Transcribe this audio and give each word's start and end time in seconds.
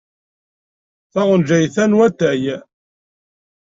Taɣenjayt-a 1.11 1.85
n 1.87 1.97
watay. 1.97 2.43